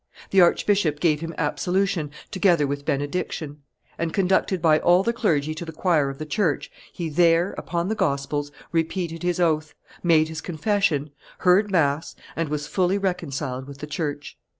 The 0.31 0.41
archbishop 0.41 0.99
gave 0.99 1.19
him 1.21 1.35
absolution 1.37 2.09
together 2.31 2.65
with 2.65 2.85
benediction; 2.85 3.61
and, 3.99 4.11
conducted 4.11 4.59
by 4.59 4.79
all 4.79 5.03
the 5.03 5.13
clergy 5.13 5.53
to 5.53 5.63
the 5.63 5.71
choir 5.71 6.09
of 6.09 6.17
the 6.17 6.25
church, 6.25 6.71
he 6.91 7.07
there, 7.07 7.53
upon 7.55 7.87
the 7.87 7.93
gospels, 7.93 8.51
repeated 8.71 9.21
his 9.21 9.39
oath, 9.39 9.75
made 10.01 10.27
his 10.27 10.41
confession, 10.41 11.11
heard 11.45 11.69
mass, 11.69 12.15
and 12.35 12.49
was 12.49 12.65
fully 12.65 12.97
reconciled 12.97 13.67
with 13.67 13.77
the 13.77 13.85
church. 13.85 14.39